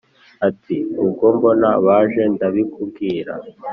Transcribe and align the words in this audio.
ati: 0.47 0.77
ubwo 1.03 1.25
mbona 1.35 1.69
baje 1.85 2.23
ndabikubwira 2.33 3.33